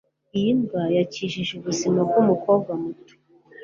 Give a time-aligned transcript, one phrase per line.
[0.37, 3.13] Iyi mbwa yakijije ubuzima bwumukobwa muto